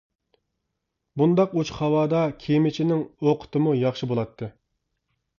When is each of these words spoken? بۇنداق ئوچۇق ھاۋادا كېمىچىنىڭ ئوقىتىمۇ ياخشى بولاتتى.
بۇنداق 1.21 1.51
ئوچۇق 1.59 1.81
ھاۋادا 1.83 2.21
كېمىچىنىڭ 2.43 3.03
ئوقىتىمۇ 3.27 3.75
ياخشى 3.83 4.09
بولاتتى. 4.13 4.49